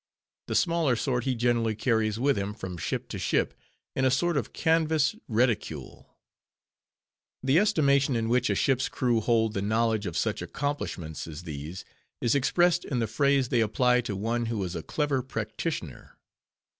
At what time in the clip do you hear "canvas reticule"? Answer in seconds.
4.51-6.17